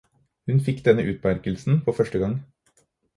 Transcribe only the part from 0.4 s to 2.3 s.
Hun fikk denne utmerkelsen for første